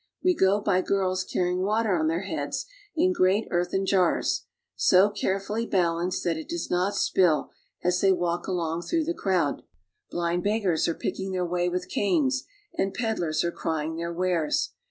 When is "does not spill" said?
6.49-7.51